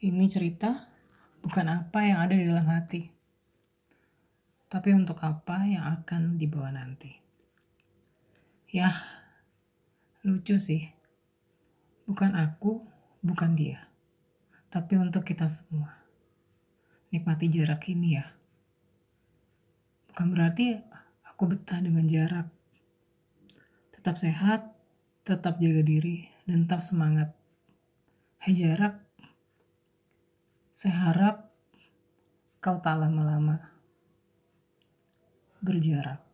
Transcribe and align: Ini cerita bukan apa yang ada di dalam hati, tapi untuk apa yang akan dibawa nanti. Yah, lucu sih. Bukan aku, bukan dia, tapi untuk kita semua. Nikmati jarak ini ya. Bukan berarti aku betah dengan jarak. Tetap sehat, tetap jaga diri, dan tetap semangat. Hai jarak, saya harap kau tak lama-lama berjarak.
Ini 0.00 0.32
cerita 0.32 0.72
bukan 1.44 1.68
apa 1.68 2.00
yang 2.00 2.24
ada 2.24 2.32
di 2.32 2.48
dalam 2.48 2.64
hati, 2.72 3.04
tapi 4.64 4.96
untuk 4.96 5.20
apa 5.20 5.68
yang 5.68 5.84
akan 5.84 6.40
dibawa 6.40 6.72
nanti. 6.72 7.20
Yah, 8.72 8.96
lucu 10.24 10.56
sih. 10.56 10.88
Bukan 12.08 12.32
aku, 12.32 12.80
bukan 13.20 13.52
dia, 13.52 13.92
tapi 14.72 14.96
untuk 14.96 15.20
kita 15.20 15.52
semua. 15.52 16.00
Nikmati 17.12 17.52
jarak 17.52 17.84
ini 17.92 18.16
ya. 18.16 18.24
Bukan 20.08 20.32
berarti 20.32 20.80
aku 21.28 21.44
betah 21.44 21.84
dengan 21.84 22.08
jarak. 22.08 22.48
Tetap 24.00 24.16
sehat, 24.16 24.64
tetap 25.28 25.60
jaga 25.60 25.84
diri, 25.84 26.24
dan 26.48 26.64
tetap 26.64 26.80
semangat. 26.80 27.36
Hai 28.40 28.56
jarak, 28.56 29.09
saya 30.80 31.12
harap 31.12 31.36
kau 32.56 32.80
tak 32.80 32.96
lama-lama 32.96 33.60
berjarak. 35.60 36.24